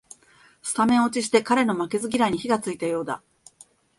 [0.63, 3.21] スタメン落ちして彼の負けず嫌いに火がついたようだ